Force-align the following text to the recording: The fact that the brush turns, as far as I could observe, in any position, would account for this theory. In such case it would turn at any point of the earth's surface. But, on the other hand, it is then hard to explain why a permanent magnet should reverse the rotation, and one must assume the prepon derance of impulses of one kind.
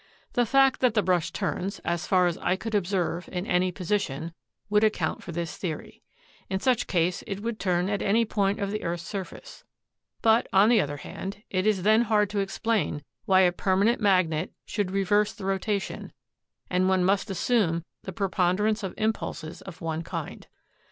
The 0.33 0.47
fact 0.47 0.79
that 0.79 0.95
the 0.95 1.03
brush 1.03 1.29
turns, 1.31 1.77
as 1.85 2.07
far 2.07 2.25
as 2.25 2.35
I 2.39 2.55
could 2.55 2.73
observe, 2.73 3.29
in 3.31 3.45
any 3.45 3.71
position, 3.71 4.33
would 4.67 4.83
account 4.83 5.21
for 5.21 5.31
this 5.31 5.57
theory. 5.57 6.01
In 6.49 6.59
such 6.59 6.87
case 6.87 7.23
it 7.27 7.41
would 7.41 7.59
turn 7.59 7.87
at 7.87 8.01
any 8.01 8.25
point 8.25 8.59
of 8.59 8.71
the 8.71 8.81
earth's 8.83 9.03
surface. 9.07 9.63
But, 10.23 10.47
on 10.51 10.69
the 10.69 10.81
other 10.81 10.97
hand, 10.97 11.43
it 11.51 11.67
is 11.67 11.83
then 11.83 12.01
hard 12.01 12.31
to 12.31 12.39
explain 12.39 13.03
why 13.25 13.41
a 13.41 13.51
permanent 13.51 14.01
magnet 14.01 14.51
should 14.65 14.89
reverse 14.89 15.33
the 15.33 15.45
rotation, 15.45 16.11
and 16.67 16.89
one 16.89 17.03
must 17.05 17.29
assume 17.29 17.85
the 18.01 18.11
prepon 18.11 18.57
derance 18.57 18.81
of 18.81 18.95
impulses 18.97 19.61
of 19.61 19.81
one 19.81 20.01
kind. 20.01 20.47